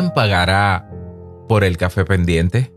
[0.00, 0.88] ¿quién pagará
[1.46, 2.72] por el café pendiente?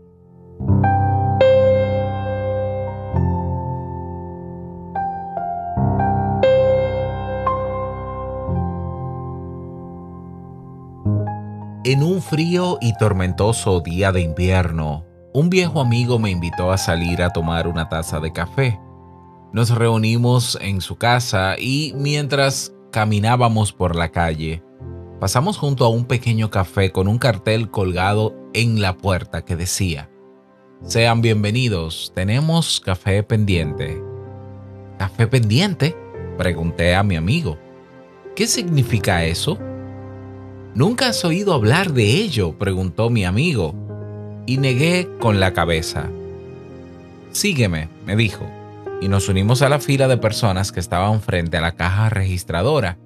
[11.84, 17.22] En un frío y tormentoso día de invierno, un viejo amigo me invitó a salir
[17.22, 18.78] a tomar una taza de café.
[19.54, 24.62] Nos reunimos en su casa y mientras caminábamos por la calle,
[25.20, 30.10] pasamos junto a un pequeño café con un cartel colgado en la puerta que decía,
[30.82, 34.02] Sean bienvenidos, tenemos café pendiente.
[34.98, 35.96] ¿Café pendiente?
[36.36, 37.58] Pregunté a mi amigo.
[38.36, 39.58] ¿Qué significa eso?
[40.74, 42.58] ¿Nunca has oído hablar de ello?
[42.58, 43.74] preguntó mi amigo,
[44.46, 46.10] y negué con la cabeza.
[47.30, 48.44] Sígueme, me dijo,
[49.00, 52.98] y nos unimos a la fila de personas que estaban frente a la caja registradora.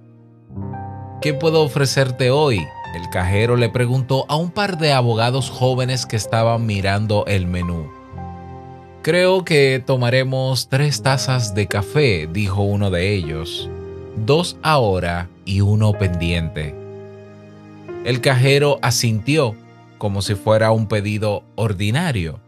[1.20, 2.64] ¿Qué puedo ofrecerte hoy?
[2.94, 7.91] El cajero le preguntó a un par de abogados jóvenes que estaban mirando el menú.
[9.02, 13.69] Creo que tomaremos tres tazas de café, dijo uno de ellos.
[14.14, 16.77] Dos ahora y uno pendiente.
[18.05, 19.56] El cajero asintió
[19.98, 22.38] como si fuera un pedido ordinario.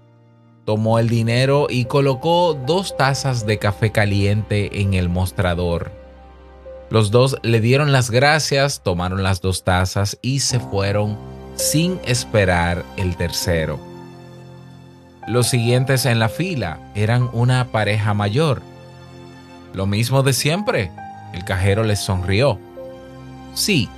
[0.65, 6.00] Tomó el dinero y colocó dos tazas de café caliente en el mostrador.
[6.91, 11.17] Los dos le dieron las gracias, tomaron las dos tazas y se fueron
[11.55, 13.79] sin esperar el tercero.
[15.27, 18.63] Los siguientes en la fila eran una pareja mayor.
[19.73, 20.91] Lo mismo de siempre.
[21.33, 22.59] El cajero les sonrió.
[23.55, 23.89] Sí,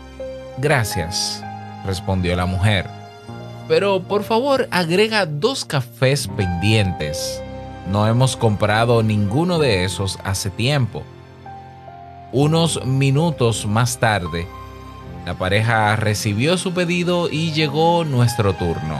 [0.58, 1.42] gracias
[1.84, 2.86] respondió la mujer.
[3.68, 7.42] Pero por favor agrega dos cafés pendientes.
[7.90, 11.02] No hemos comprado ninguno de esos hace tiempo.
[12.32, 14.46] Unos minutos más tarde,
[15.26, 18.98] la pareja recibió su pedido y llegó nuestro turno.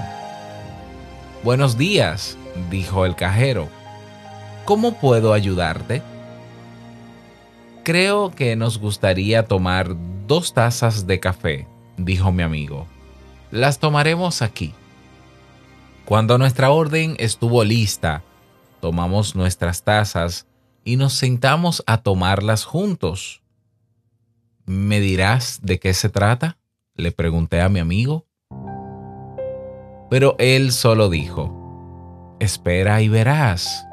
[1.43, 2.37] Buenos días,
[2.70, 3.69] dijo el cajero.
[4.66, 6.03] ¿Cómo puedo ayudarte?
[7.84, 11.66] Creo que nos gustaría tomar dos tazas de café,
[11.97, 12.87] dijo mi amigo.
[13.50, 14.75] Las tomaremos aquí.
[16.04, 18.22] Cuando nuestra orden estuvo lista,
[18.82, 20.47] tomamos nuestras tazas
[20.84, 23.43] y nos sentamos a tomarlas juntos.
[24.65, 26.59] ¿Me dirás de qué se trata?
[26.94, 28.26] Le pregunté a mi amigo.
[30.10, 33.87] Pero él solo dijo, espera y verás.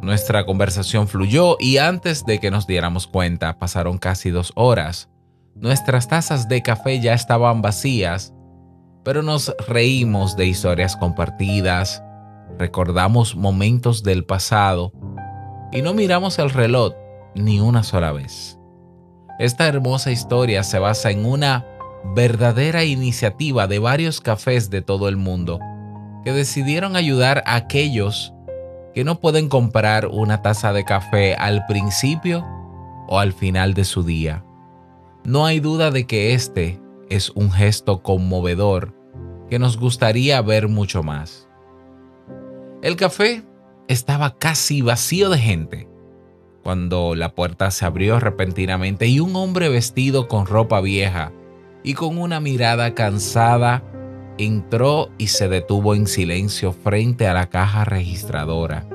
[0.00, 5.10] Nuestra conversación fluyó y antes de que nos diéramos cuenta pasaron casi dos horas.
[5.54, 8.32] Nuestras tazas de café ya estaban vacías,
[9.04, 12.02] pero nos reímos de historias compartidas,
[12.58, 14.92] recordamos momentos del pasado
[15.72, 16.94] y no miramos el reloj
[17.34, 18.58] ni una sola vez.
[19.38, 21.66] Esta hermosa historia se basa en una
[22.14, 25.60] verdadera iniciativa de varios cafés de todo el mundo
[26.24, 28.34] que decidieron ayudar a aquellos
[28.94, 32.44] que no pueden comprar una taza de café al principio
[33.08, 34.44] o al final de su día.
[35.24, 38.94] No hay duda de que este es un gesto conmovedor
[39.48, 41.48] que nos gustaría ver mucho más.
[42.82, 43.42] El café
[43.90, 45.88] estaba casi vacío de gente
[46.62, 51.32] cuando la puerta se abrió repentinamente y un hombre vestido con ropa vieja
[51.82, 53.82] y con una mirada cansada
[54.38, 58.86] entró y se detuvo en silencio frente a la caja registradora.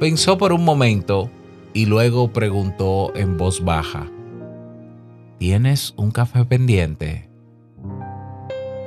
[0.00, 1.30] Pensó por un momento
[1.72, 4.10] y luego preguntó en voz baja,
[5.38, 7.28] ¿Tienes un café pendiente?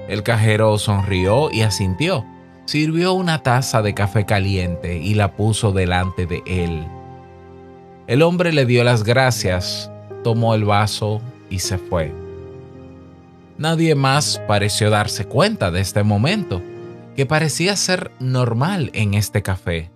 [0.09, 2.25] El cajero sonrió y asintió.
[2.66, 6.85] Sirvió una taza de café caliente y la puso delante de él.
[8.07, 9.91] El hombre le dio las gracias,
[10.23, 12.13] tomó el vaso y se fue.
[13.58, 16.61] Nadie más pareció darse cuenta de este momento,
[17.16, 19.91] que parecía ser normal en este café,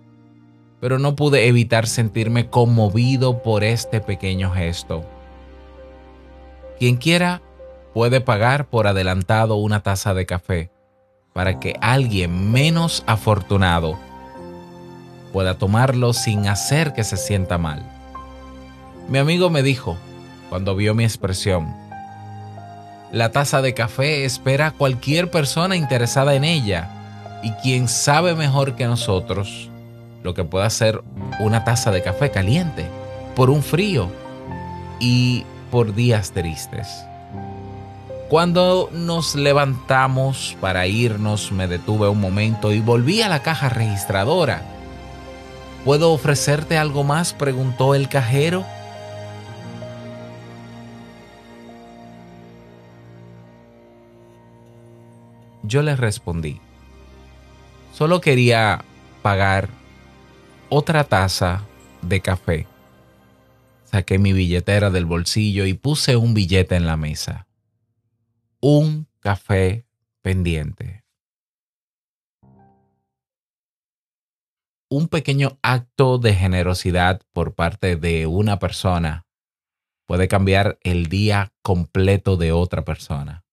[0.80, 5.04] pero no pude evitar sentirme conmovido por este pequeño gesto.
[6.78, 7.42] Quien quiera
[7.94, 10.75] puede pagar por adelantado una taza de café
[11.36, 13.98] para que alguien menos afortunado
[15.34, 17.82] pueda tomarlo sin hacer que se sienta mal.
[19.10, 19.98] Mi amigo me dijo,
[20.48, 21.74] cuando vio mi expresión,
[23.12, 26.88] la taza de café espera a cualquier persona interesada en ella
[27.42, 29.68] y quien sabe mejor que nosotros
[30.22, 31.02] lo que puede hacer
[31.38, 32.86] una taza de café caliente
[33.34, 34.08] por un frío
[35.00, 37.04] y por días tristes.
[38.28, 44.62] Cuando nos levantamos para irnos, me detuve un momento y volví a la caja registradora.
[45.84, 47.32] ¿Puedo ofrecerte algo más?
[47.32, 48.64] preguntó el cajero.
[55.66, 56.60] yo le respondí,
[57.92, 58.84] solo quería
[59.22, 59.68] pagar
[60.68, 61.62] otra taza
[62.02, 62.66] de café.
[63.84, 67.45] Saqué mi billetera del bolsillo y puse un billete en la mesa.
[68.68, 69.86] Un café
[70.22, 71.04] pendiente.
[74.90, 79.24] Un pequeño acto de generosidad por parte de una persona
[80.04, 83.44] puede cambiar el día completo de otra persona.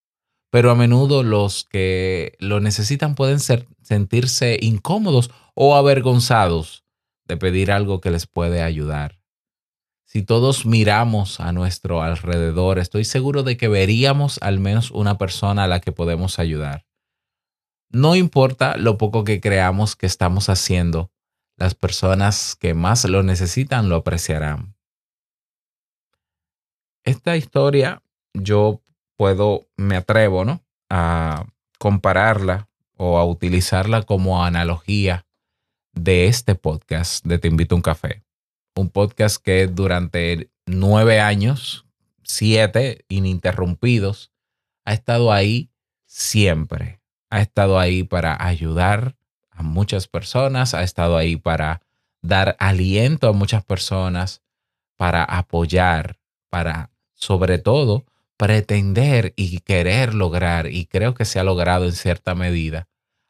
[0.50, 6.86] Pero a menudo los que lo necesitan pueden sentirse incómodos o avergonzados
[7.26, 9.23] de pedir algo que les puede ayudar.
[10.14, 15.64] Si todos miramos a nuestro alrededor, estoy seguro de que veríamos al menos una persona
[15.64, 16.86] a la que podemos ayudar.
[17.90, 21.12] No importa lo poco que creamos que estamos haciendo,
[21.58, 24.76] las personas que más lo necesitan lo apreciarán.
[27.04, 28.04] Esta historia
[28.36, 28.84] yo
[29.18, 30.64] puedo, me atrevo, ¿no?
[30.92, 31.48] A
[31.80, 35.26] compararla o a utilizarla como analogía
[35.92, 38.24] de este podcast de Te invito a un café.
[38.76, 41.86] Un podcast que durante nueve años,
[42.24, 44.32] siete ininterrumpidos,
[44.86, 45.70] ha estado ahí
[46.06, 47.00] siempre.
[47.30, 49.16] Ha estado ahí para ayudar
[49.52, 51.82] a muchas personas, ha estado ahí para
[52.22, 54.42] dar aliento a muchas personas,
[54.98, 56.18] para apoyar,
[56.50, 58.06] para sobre todo
[58.38, 62.88] pretender y querer lograr, y creo que se ha logrado en cierta medida,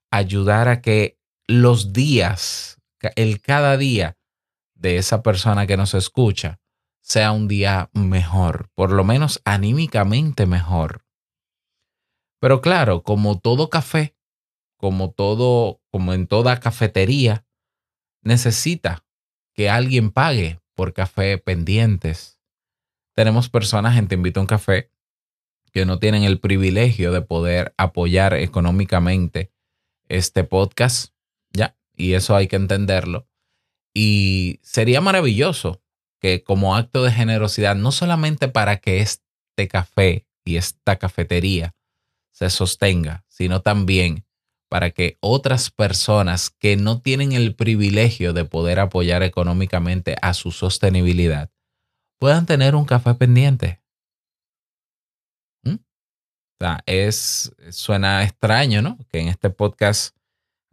[0.10, 1.18] ayudar a que
[1.48, 2.80] los días,
[3.16, 4.16] el cada día
[4.84, 6.60] de esa persona que nos escucha,
[7.02, 11.06] sea un día mejor, por lo menos anímicamente mejor.
[12.40, 14.18] Pero claro, como todo café,
[14.76, 17.46] como todo, como en toda cafetería,
[18.22, 19.06] necesita
[19.54, 22.38] que alguien pague por café pendientes,
[23.16, 24.92] tenemos personas en Te Invito a un Café
[25.72, 29.54] que no tienen el privilegio de poder apoyar económicamente
[30.10, 31.14] este podcast,
[31.54, 31.78] ¿ya?
[31.96, 33.30] Y eso hay que entenderlo.
[33.94, 35.82] Y sería maravilloso
[36.20, 41.76] que como acto de generosidad, no solamente para que este café y esta cafetería
[42.32, 44.26] se sostenga, sino también
[44.70, 50.52] para que otras personas que no tienen el privilegio de poder apoyar económicamente a su
[50.52, 51.52] sostenibilidad
[52.18, 53.84] puedan tener un café pendiente.
[55.62, 55.76] ¿Mm?
[55.76, 58.98] O sea, es, suena extraño, ¿no?
[59.12, 60.16] Que en este podcast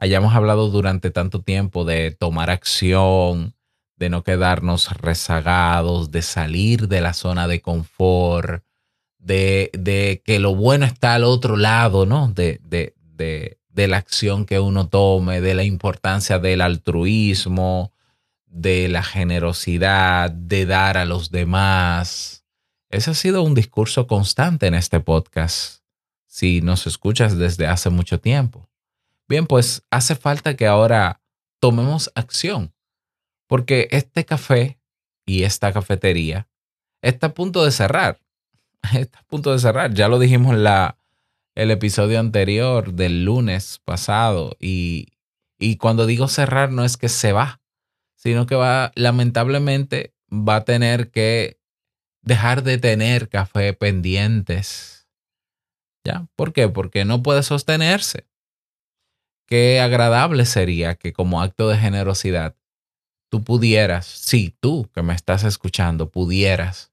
[0.01, 3.55] hayamos hablado durante tanto tiempo de tomar acción,
[3.97, 8.65] de no quedarnos rezagados, de salir de la zona de confort,
[9.19, 12.29] de, que lo bueno está al otro lado, ¿no?
[12.29, 17.93] De, de, de, de la acción que uno tome, de la importancia del altruismo,
[18.47, 22.47] de la generosidad, de dar a los demás.
[22.89, 25.83] Ese ha sido un discurso constante en este podcast,
[26.27, 28.70] si nos escuchas desde hace mucho tiempo.
[29.31, 31.23] Bien, pues hace falta que ahora
[31.61, 32.75] tomemos acción,
[33.47, 34.81] porque este café
[35.25, 36.49] y esta cafetería
[37.01, 38.19] está a punto de cerrar.
[38.93, 39.95] Está a punto de cerrar.
[39.95, 40.99] Ya lo dijimos en la,
[41.55, 44.57] el episodio anterior del lunes pasado.
[44.59, 45.13] Y,
[45.59, 47.61] y cuando digo cerrar no es que se va,
[48.17, 51.61] sino que va, lamentablemente, va a tener que
[52.23, 55.09] dejar de tener café pendientes.
[56.05, 56.27] ¿Ya?
[56.35, 56.69] ¿Por qué?
[56.69, 58.30] Porque no puede sostenerse.
[59.51, 62.57] Qué agradable sería que como acto de generosidad
[63.29, 66.93] tú pudieras, sí, tú que me estás escuchando, pudieras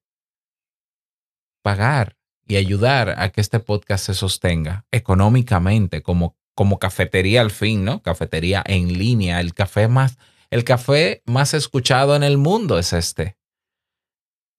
[1.61, 7.85] pagar y ayudar a que este podcast se sostenga económicamente como, como cafetería al fin,
[7.85, 8.01] ¿no?
[8.01, 10.17] Cafetería en línea, el café más
[10.49, 13.37] el café más escuchado en el mundo es este.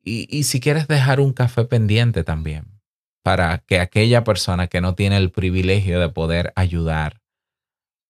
[0.05, 2.81] Y, si quieres dejar un café pendiente también,
[3.23, 7.21] para que aquella persona que no tiene el privilegio de poder ayudar,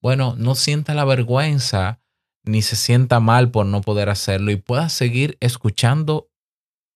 [0.00, 2.00] bueno, no sienta la vergüenza
[2.44, 6.30] ni se sienta mal por no poder hacerlo y pueda seguir escuchando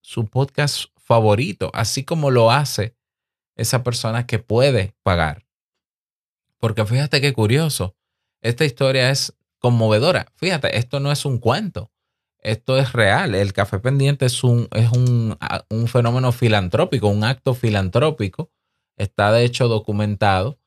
[0.00, 2.96] su podcast favorito, así como lo hace
[3.56, 5.44] esa persona que puede pagar.
[6.58, 7.96] Porque fíjate qué curioso,
[8.40, 10.26] esta historia es conmovedora.
[10.34, 11.92] Fíjate, esto no es un cuento,
[12.38, 13.34] esto es real.
[13.34, 15.36] El café pendiente es un, es un,
[15.86, 18.50] fenómeno filantrópico, un acto filantrópico.
[18.96, 20.58] Está de hecho documentado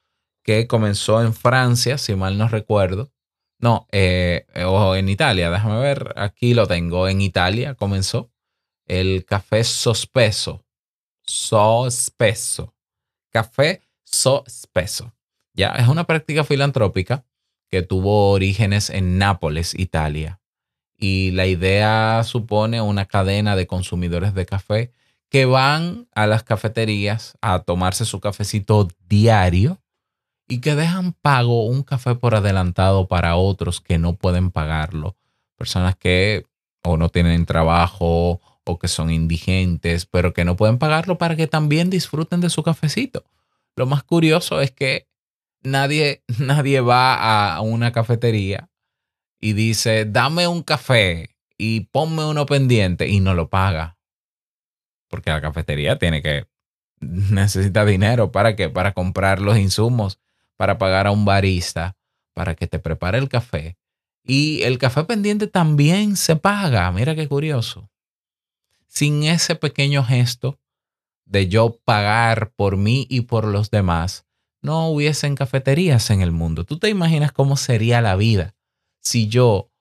[0.45, 3.11] que comenzó en Francia, si mal no recuerdo.
[3.57, 7.07] No, eh, o en Italia, déjame ver, aquí lo tengo.
[7.07, 8.31] En Italia comenzó
[8.85, 10.63] el café sospeso.
[11.23, 12.75] Sospeso.
[13.31, 15.15] Café sospeso.
[15.55, 17.25] Ya, es una práctica filantrópica
[17.67, 20.39] que tuvo orígenes en Nápoles, Italia.
[20.95, 24.91] Y la idea supone una cadena de consumidores de café
[25.29, 29.81] que van a las cafeterías a tomarse su cafecito diario
[30.47, 35.17] y que dejan pago un café por adelantado para otros que no pueden pagarlo.
[35.57, 36.45] Personas que
[36.83, 41.47] o no tienen trabajo o que son indigentes, pero que no pueden pagarlo para que
[41.47, 43.25] también disfruten de su cafecito.
[43.75, 45.07] Lo más curioso es que
[45.63, 48.69] nadie, nadie va a una cafetería
[49.39, 53.97] y dice, dame un café y ponme uno pendiente y no lo paga.
[55.09, 56.47] Porque la cafetería tiene que,
[56.99, 58.69] necesita dinero para qué?
[58.69, 60.19] Para comprar los insumos,
[60.57, 61.95] para pagar a un barista,
[62.33, 63.77] para que te prepare el café.
[64.23, 66.91] Y el café pendiente también se paga.
[66.91, 67.89] Mira qué curioso.
[68.87, 70.59] Sin ese pequeño gesto
[71.25, 74.25] de yo pagar por mí y por los demás,
[74.61, 76.63] no hubiesen cafeterías en el mundo.
[76.63, 78.55] ¿Tú te imaginas cómo sería la vida
[78.99, 79.71] si yo,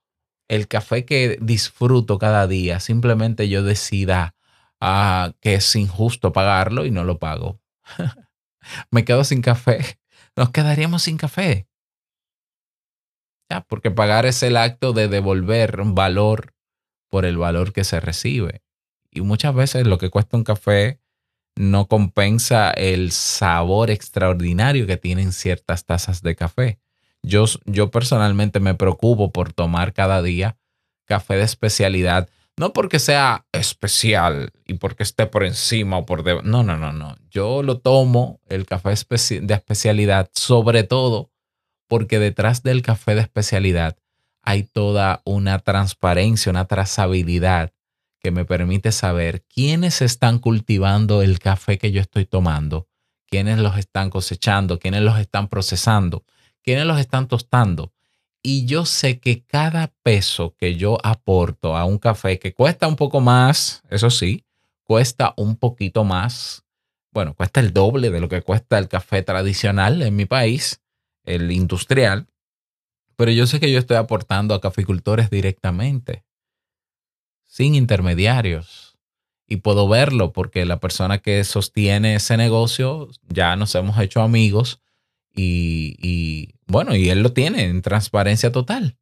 [0.49, 4.35] el café que disfruto cada día, simplemente yo decida
[4.81, 7.61] ah, que es injusto pagarlo y no lo pago?
[8.90, 9.99] Me quedo sin café.
[10.36, 11.68] Nos quedaríamos sin café.
[13.50, 16.54] Ya, porque pagar es el acto de devolver valor
[17.08, 18.62] por el valor que se recibe.
[19.10, 21.00] Y muchas veces lo que cuesta un café
[21.56, 26.80] no compensa el sabor extraordinario que tienen ciertas tazas de café.
[27.22, 30.56] Yo, yo personalmente me preocupo por tomar cada día
[31.04, 36.46] café de especialidad, no porque sea especial y porque esté por encima o por debajo.
[36.46, 37.16] No, no, no, no.
[37.30, 41.30] Yo lo tomo, el café de especialidad, sobre todo
[41.88, 43.96] porque detrás del café de especialidad
[44.42, 47.73] hay toda una transparencia, una trazabilidad
[48.20, 52.88] que me permite saber quiénes están cultivando el café que yo estoy tomando,
[53.26, 56.25] quiénes los están cosechando, quiénes los están procesando,
[56.62, 57.93] quiénes los están tostando.
[58.46, 62.94] Y yo sé que cada peso que yo aporto a un café que cuesta un
[62.94, 64.44] poco más, eso sí,
[64.82, 66.62] cuesta un poquito más,
[67.10, 70.82] bueno, cuesta el doble de lo que cuesta el café tradicional en mi país,
[71.24, 72.26] el industrial,
[73.16, 76.26] pero yo sé que yo estoy aportando a caficultores directamente
[77.46, 78.98] sin intermediarios.
[79.46, 84.80] Y puedo verlo porque la persona que sostiene ese negocio ya nos hemos hecho amigos
[85.34, 88.96] y, bueno, y él lo tiene en transparencia total.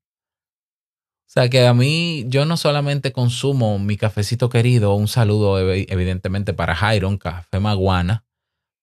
[1.26, 6.52] O sea que a mí yo no solamente consumo mi cafecito querido, un saludo evidentemente
[6.52, 8.26] para Jairon, Café Maguana,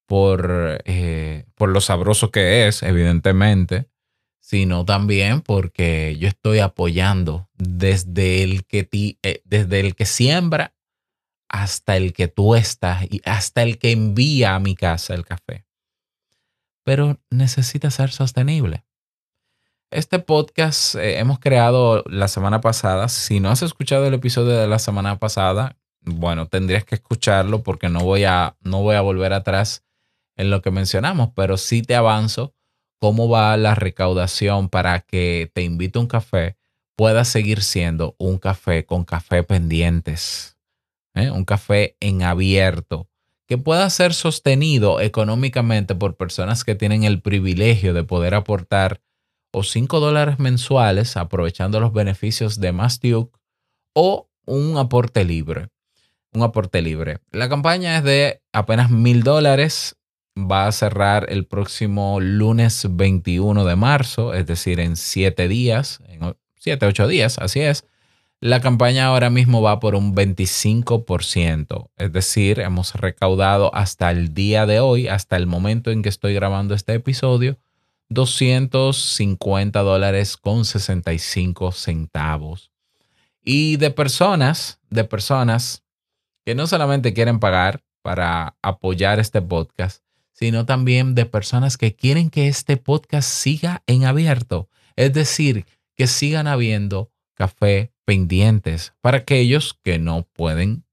[0.08, 3.88] por, eh, por lo sabroso que es, evidentemente,
[4.40, 8.90] sino también porque yo estoy apoyando desde el que,
[9.22, 10.74] eh, desde el que siembra
[11.50, 15.69] hasta el que tuesta y hasta el que envía a mi casa el café.
[16.84, 18.86] Pero necesita ser sostenible.
[19.92, 23.08] Este podcast eh, hemos creado la semana pasada.
[23.10, 27.90] Si no has escuchado el episodio de la semana pasada, bueno, tendrías que escucharlo porque
[27.90, 29.84] no voy a, no voy a volver atrás
[30.38, 32.54] en lo que mencionamos, pero sí te avanzo
[33.00, 36.60] cómo va la recaudación para que Te invite un café
[37.00, 40.58] pueda seguir siendo un café con café pendientes,
[41.16, 41.32] ¿eh?
[41.32, 43.08] un café en abierto,
[43.50, 49.02] que pueda ser sostenido económicamente por personas que tienen el privilegio de poder aportar
[49.52, 53.36] o 5 dólares mensuales aprovechando los beneficios de Mastiuk
[53.96, 55.70] o un aporte libre.
[56.32, 57.22] Un aporte libre.
[57.32, 59.98] La campaña es de apenas mil dólares
[60.38, 66.36] va a cerrar el próximo lunes 21 de marzo, es decir, en siete días, en
[66.56, 67.84] siete, ocho días, así es.
[68.42, 74.66] La campaña ahora mismo va por un 25%, es decir, hemos recaudado hasta el día
[74.66, 77.60] de hoy, hasta el momento en que estoy grabando este episodio,
[78.08, 82.72] 250 dólares con 65 centavos.
[83.44, 85.84] Y de personas, de personas
[86.46, 92.30] que no solamente quieren pagar para apoyar este podcast, sino también de personas que quieren
[92.30, 94.70] que este podcast siga en abierto.
[94.96, 95.66] Es decir,
[95.98, 100.84] que sigan habiendo café pendientes para aquellos que no pueden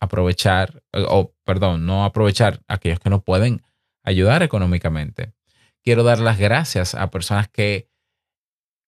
[0.00, 3.62] aprovechar, o perdón, no aprovechar, aquellos que no pueden
[4.02, 5.34] ayudar económicamente.
[5.84, 7.88] Quiero dar las gracias a personas que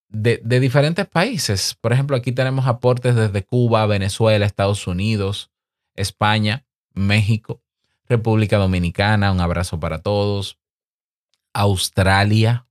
[0.09, 1.77] de, de, diferentes países.
[1.79, 5.49] Por ejemplo, aquí tenemos aportes desde Cuba, Venezuela, Estados Unidos,
[5.95, 7.63] España, México,
[8.03, 10.59] República Dominicana, un abrazo para todos.
[11.53, 12.67] Australia,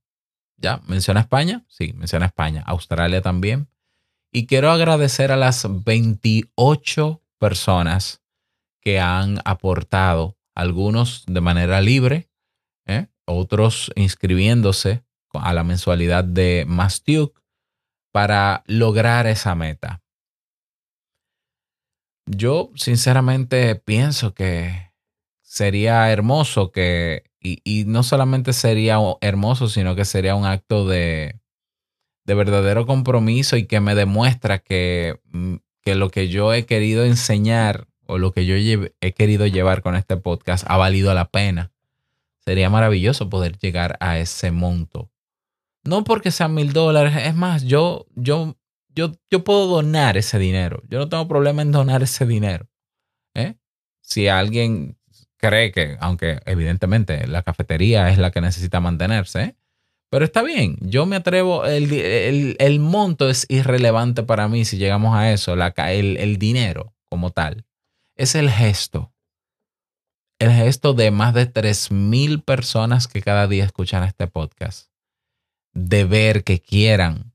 [0.57, 0.79] ¿ya?
[0.85, 1.65] ¿Menciona España?
[1.67, 2.61] Sí, menciona España.
[2.67, 3.67] Australia también.
[4.31, 8.21] Y quiero agradecer a las 28 personas
[8.81, 12.29] que han aportado, algunos de manera libre,
[12.85, 13.07] ¿eh?
[13.25, 15.03] otros inscribiéndose
[15.33, 17.41] a la mensualidad de Mastiuk
[18.11, 20.01] para lograr esa meta.
[22.25, 24.91] Yo sinceramente pienso que
[25.41, 31.39] sería hermoso que Y, no solamente sería hermoso, sino que sería un acto de,
[32.27, 37.05] de verdadero compromiso y que me demuestra que, mm, que lo que yo he querido
[37.05, 41.71] enseñar o lo que yo he querido llevar con este podcast ha valido la pena.
[42.39, 45.09] Sería maravilloso poder llegar a ese monto.
[45.83, 48.57] No porque sean mil dólares, es más, yo, yo,
[48.93, 50.83] yo, yo puedo donar ese dinero.
[50.89, 52.67] Yo no tengo problema en donar ese dinero.
[53.33, 53.55] ¿eh?
[54.01, 54.97] Si alguien
[55.37, 59.55] cree que, aunque evidentemente la cafetería es la que necesita mantenerse, ¿eh?
[60.09, 65.31] Pero está bien, yo me atrevo, el, monto es irrelevante para mí si llegamos a
[65.31, 67.65] eso, la, el, el dinero como tal,
[68.15, 69.13] es el gesto.
[70.39, 74.89] El gesto de más de 3.000 personas que cada día escuchan este podcast.
[75.73, 77.33] De ver que quieran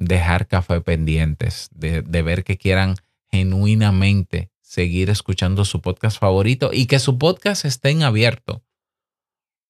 [0.00, 2.96] dejar café pendientes, de, ver que quieran
[3.30, 8.64] genuinamente seguir escuchando su podcast favorito y que su podcast esté en abierto.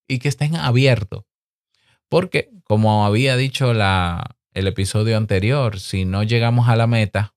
[0.09, 1.27] Y que estén abierto.
[2.11, 7.35] Porque, como había dicho la, el episodio anterior, si no llegamos a la meta,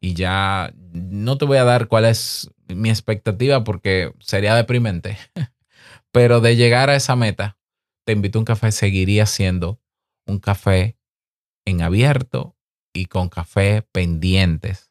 [0.00, 5.16] y ya no te voy a dar cuál es mi expectativa porque sería deprimente,
[6.12, 7.58] pero de llegar a esa meta,
[8.04, 9.80] te invito a un café, seguiría siendo
[10.26, 10.98] un café
[11.64, 12.56] en abierto
[12.92, 14.90] y con café pendientes.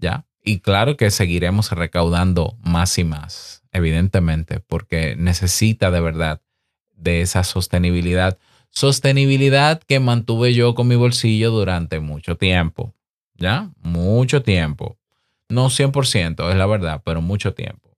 [0.00, 0.26] ¿Ya?
[0.42, 6.40] Y claro que seguiremos recaudando más y más, evidentemente, porque necesita de verdad
[6.98, 8.38] de esa sostenibilidad.
[8.70, 12.94] Sostenibilidad que mantuve yo con mi bolsillo durante mucho tiempo,
[13.34, 13.70] ¿ya?
[13.80, 14.98] Mucho tiempo.
[15.48, 17.88] No 100%, es la verdad, pero mucho tiempo.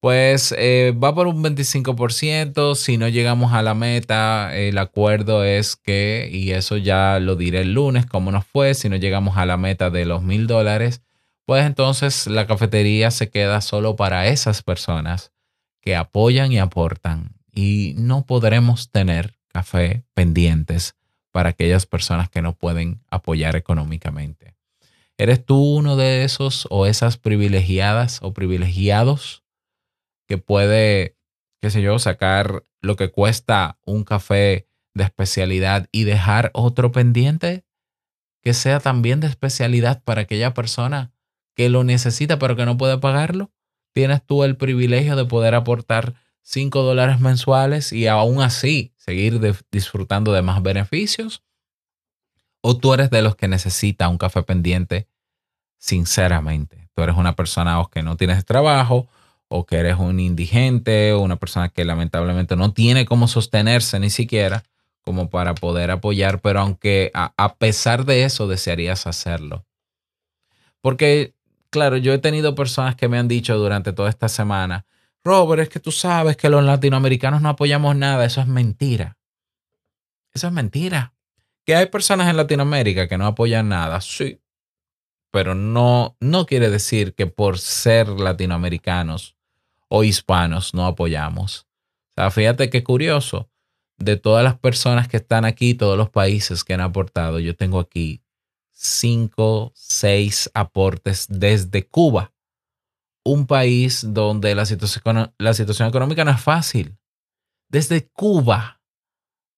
[0.00, 2.76] Pues eh, va por un 25%.
[2.76, 7.62] Si no llegamos a la meta, el acuerdo es que, y eso ya lo diré
[7.62, 11.02] el lunes, cómo nos fue, si no llegamos a la meta de los mil dólares,
[11.44, 15.32] pues entonces la cafetería se queda solo para esas personas
[15.80, 20.94] que apoyan y aportan y no podremos tener café pendientes
[21.32, 24.54] para aquellas personas que no pueden apoyar económicamente.
[25.16, 29.42] ¿Eres tú uno de esos o esas privilegiadas o privilegiados
[30.28, 31.16] que puede,
[31.62, 37.64] qué sé yo, sacar lo que cuesta un café de especialidad y dejar otro pendiente
[38.42, 41.12] que sea también de especialidad para aquella persona
[41.54, 43.50] que lo necesita pero que no puede pagarlo,
[43.94, 49.40] tienes tú el privilegio de poder aportar 5 dólares mensuales y aún así seguir
[49.72, 51.42] disfrutando de más beneficios.
[52.60, 55.08] O tú eres de los que necesita un café pendiente,
[55.76, 56.88] sinceramente.
[56.94, 59.08] Tú eres una persona o que no tienes trabajo
[59.48, 64.10] o que eres un indigente o una persona que lamentablemente no tiene cómo sostenerse ni
[64.10, 64.62] siquiera
[65.02, 69.64] como para poder apoyar, pero aunque a, a pesar de eso desearías hacerlo.
[70.80, 71.34] Porque
[71.70, 74.86] claro, yo he tenido personas que me han dicho durante toda esta semana,
[75.26, 79.18] Robert, es que tú sabes que los latinoamericanos no apoyamos nada, eso es mentira.
[80.32, 81.14] Eso es mentira.
[81.64, 84.40] Que hay personas en Latinoamérica que no apoyan nada, sí,
[85.32, 89.36] pero no, no quiere decir que por ser latinoamericanos
[89.88, 91.66] o hispanos no apoyamos.
[92.10, 93.50] O sea, fíjate qué curioso.
[93.98, 97.80] De todas las personas que están aquí, todos los países que han aportado, yo tengo
[97.80, 98.22] aquí
[98.70, 102.32] cinco, seis aportes desde Cuba,
[103.26, 106.96] un país donde la situación, económica no es fácil.
[107.68, 108.80] Desde Cuba,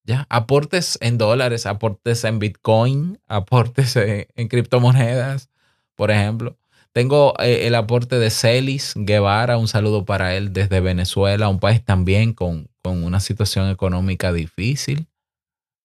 [0.04, 0.26] ¿ya?
[0.30, 5.50] Aportes en dólares, aportes en Bitcoin, aportes en, criptomonedas,
[5.94, 6.58] por ejemplo.
[6.92, 11.84] Tengo eh, el aporte de Celis Guevara, un saludo para él desde Venezuela, un país
[11.84, 15.08] también con, con una situación económica difícil.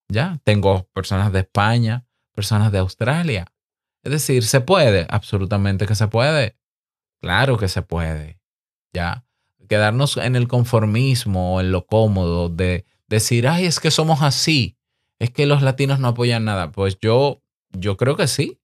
[0.09, 0.39] ¿Ya?
[0.43, 3.45] Tengo personas de España, personas de Australia.
[4.03, 5.05] Es decir, ¿se puede?
[5.09, 6.57] Absolutamente que se puede.
[7.23, 8.37] Claro que se puede.
[8.93, 9.25] Ya.
[9.69, 14.77] Quedarnos en el conformismo en lo cómodo de decir, ay, es que somos así.
[15.19, 16.73] Es que los latinos no apoyan nada.
[16.73, 18.59] Pues yo, yo creo que sí.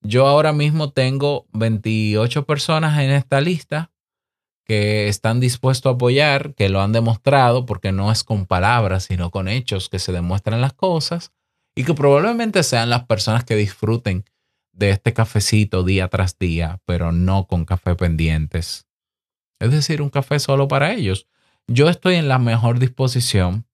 [0.00, 3.90] Yo ahora mismo tengo 28 personas en esta lista
[4.64, 9.32] que están dispuestos a apoyar, que lo han demostrado, porque no es con palabras, sino
[9.32, 11.32] con hechos que se demuestran las cosas
[11.74, 14.24] y que probablemente sean las personas que disfruten
[14.78, 18.86] de este cafecito día tras día, pero no con café pendientes.
[19.58, 21.26] Es decir, un café solo para ellos.
[21.66, 23.66] Yo estoy en la mejor disposición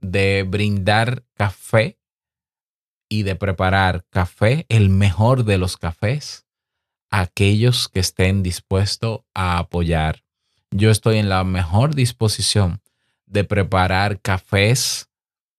[0.00, 1.98] de brindar café
[3.08, 6.46] y de preparar café, el mejor de los cafés,
[7.10, 10.24] a aquellos que estén dispuestos a apoyar.
[10.70, 12.82] Yo estoy en la mejor disposición
[13.24, 15.08] de preparar cafés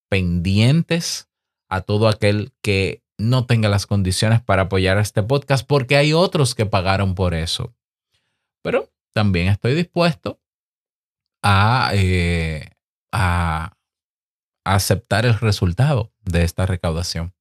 [0.10, 1.28] pendientes
[1.70, 6.56] a todo aquel que no tenga las condiciones para apoyar este podcast, porque hay otros
[6.56, 7.74] que pagaron por eso.
[8.62, 10.42] Pero también estoy dispuesto
[11.42, 12.70] a, eh,
[13.12, 13.78] a,
[14.66, 17.34] aceptar el resultado de esta recaudación.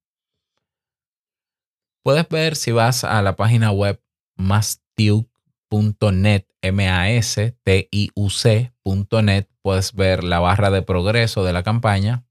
[2.03, 3.99] Puedes ver si vas a la página web
[4.37, 7.49] mastiuc.net, M-A-S-T-I-U-C.net,
[9.63, 12.24] puedes ver la barra de progreso de la campaña,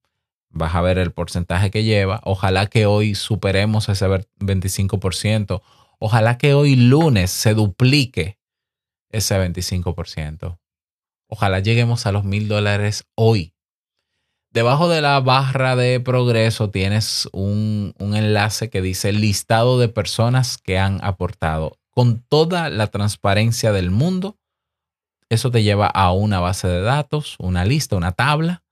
[0.54, 2.22] vas a ver el porcentaje que lleva.
[2.24, 5.62] Ojalá que hoy superemos ese 25%.
[6.00, 8.38] Ojalá que hoy lunes se duplique
[9.10, 10.60] ese 25%.
[11.28, 13.54] Ojalá lleguemos a los mil dólares hoy.
[14.52, 20.60] Debajo de la barra de progreso tienes un, un, enlace que dice listado de personas
[20.60, 21.80] que han aportado.
[21.90, 24.38] Con toda la transparencia del mundo,
[25.30, 28.64] eso te lleva a una base de datos, una lista, una tabla.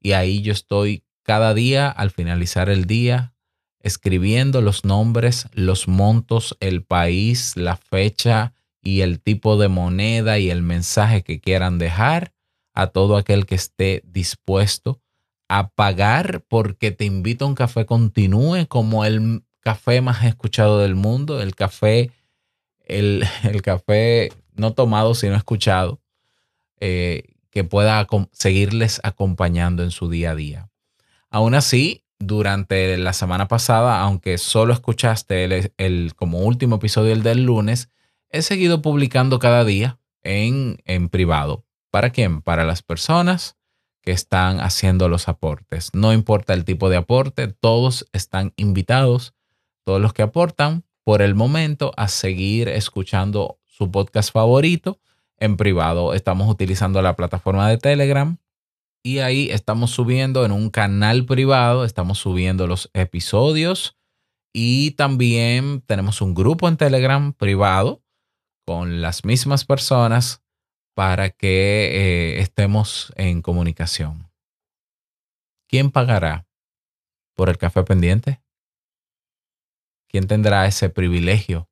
[0.00, 3.34] Y ahí yo estoy cada día, al finalizar el día,
[3.80, 10.50] escribiendo los nombres, los montos, el país, la fecha y el tipo de moneda y
[10.50, 12.32] el mensaje que quieran dejar
[12.74, 15.00] a todo aquel que esté dispuesto
[15.48, 20.94] a pagar porque te invito a un café continúe como el café más escuchado del
[20.94, 22.10] mundo, el café,
[22.86, 23.26] el,
[23.62, 26.00] café no tomado sino escuchado,
[26.80, 30.70] eh, que pueda seguirles acompañando en su día a día.
[31.34, 37.42] Aún así, durante la semana pasada, aunque solo escuchaste el, como último episodio el del
[37.42, 37.88] lunes,
[38.30, 41.64] he seguido publicando cada día en, en privado.
[41.90, 42.40] ¿Para quién?
[42.40, 43.56] Para las personas
[44.00, 45.90] que están haciendo los aportes.
[45.92, 49.34] No importa el tipo de aporte, todos están invitados,
[49.82, 55.00] todos los que aportan por el momento a seguir escuchando su podcast favorito
[55.38, 56.14] en privado.
[56.14, 58.38] Estamos utilizando la plataforma de Telegram
[59.06, 63.98] y ahí estamos subiendo en un canal privado, estamos subiendo los episodios
[64.54, 68.02] y también tenemos un grupo en Telegram privado
[68.66, 70.42] con las mismas personas
[70.94, 74.30] para que eh, estemos en comunicación.
[75.68, 76.46] ¿Quién pagará
[77.36, 78.42] por el café pendiente?
[80.08, 81.68] ¿Quién tendrá ese privilegio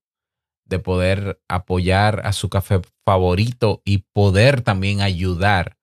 [0.66, 5.78] de poder apoyar a su café favorito y poder también ayudar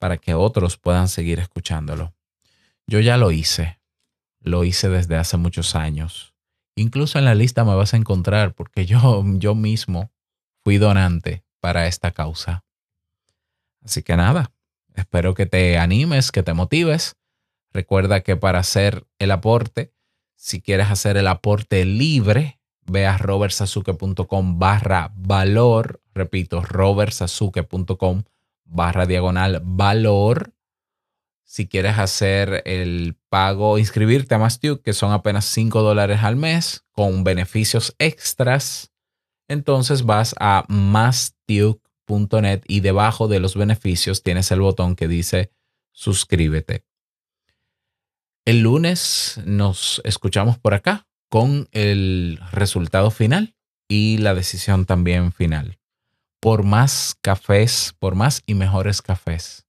[0.00, 2.14] para que otros puedan seguir escuchándolo?
[2.88, 3.78] Yo ya lo hice,
[4.40, 6.34] lo hice desde hace muchos años.
[6.74, 10.10] Incluso en la lista me vas a encontrar porque yo, yo mismo
[10.64, 12.64] fui donante para esta causa.
[13.84, 14.52] Así que nada,
[14.94, 17.16] espero que te animes, que te motives.
[17.72, 19.92] Recuerda que para hacer el aporte,
[20.34, 26.02] si quieres hacer el aporte libre, ve a robertsazuke.com barra valor.
[26.14, 28.24] Repito, robertsazuke.com
[28.70, 30.54] barra diagonal valor.
[31.44, 36.84] Si quieres hacer el pago, inscribirte a Mastiuk, que son apenas 5 dólares al mes,
[36.92, 38.92] con beneficios extras,
[39.50, 45.50] entonces vas a mastiuk.net y debajo de los beneficios tienes el botón que dice
[45.90, 46.84] suscríbete.
[48.44, 53.56] El lunes nos escuchamos por acá con el resultado final
[53.88, 55.79] y la decisión también final.
[56.42, 59.66] Por más cafés, por más y mejores cafés.